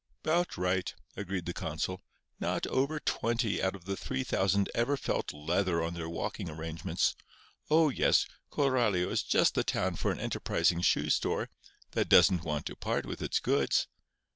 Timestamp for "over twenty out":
2.65-3.75